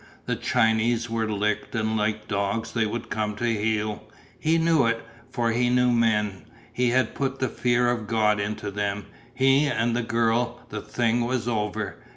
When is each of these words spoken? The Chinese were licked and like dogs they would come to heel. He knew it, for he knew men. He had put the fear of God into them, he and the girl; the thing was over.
The 0.25 0.35
Chinese 0.35 1.11
were 1.11 1.31
licked 1.31 1.75
and 1.75 1.95
like 1.95 2.27
dogs 2.27 2.71
they 2.71 2.87
would 2.87 3.11
come 3.11 3.35
to 3.35 3.43
heel. 3.45 4.03
He 4.39 4.57
knew 4.57 4.87
it, 4.87 5.03
for 5.29 5.51
he 5.51 5.69
knew 5.69 5.91
men. 5.91 6.45
He 6.73 6.89
had 6.89 7.13
put 7.13 7.37
the 7.37 7.47
fear 7.49 7.87
of 7.87 8.07
God 8.07 8.39
into 8.39 8.71
them, 8.71 9.05
he 9.35 9.67
and 9.67 9.95
the 9.95 10.01
girl; 10.01 10.61
the 10.69 10.81
thing 10.81 11.23
was 11.23 11.47
over. 11.47 11.97